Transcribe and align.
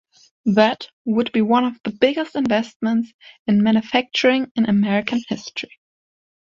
That 0.47 0.89
would 1.05 1.31
be 1.31 1.43
one 1.43 1.63
of 1.63 1.79
the 1.83 1.91
biggest 1.91 2.35
investments 2.35 3.13
in 3.45 3.61
manufacturing 3.61 4.51
in 4.55 4.65
American 4.67 5.21
history. 5.27 5.79